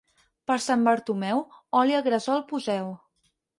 Per 0.51 0.55
Sant 0.67 0.85
Bartomeu, 0.87 1.45
oli 1.83 1.99
al 1.99 2.03
gresol 2.09 2.43
poseu. 2.55 2.93